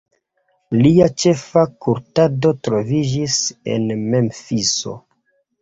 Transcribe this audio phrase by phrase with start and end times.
[0.85, 3.37] Lia ĉefa kultado troviĝis
[3.75, 4.99] en Memfiso.